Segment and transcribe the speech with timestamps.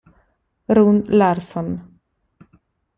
[0.67, 1.69] Rune Larsson